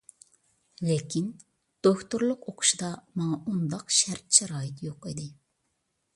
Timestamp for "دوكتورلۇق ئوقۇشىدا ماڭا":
1.87-3.39